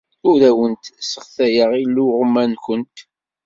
Ur 0.29 0.39
awent-sseɣtayeɣ 0.49 1.71
iluɣma-nwent. 1.81 2.97